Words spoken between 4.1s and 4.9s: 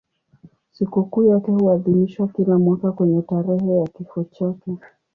chake.